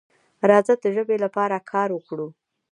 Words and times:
راځه 0.49 0.73
د 0.83 0.85
ژبې 0.95 1.17
لپاره 1.25 1.65
کار 1.71 1.89
وکړو. 1.93 2.27